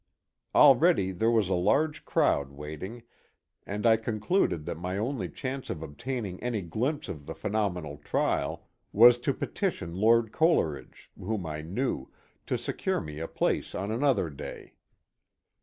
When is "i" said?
3.85-3.97, 11.45-11.61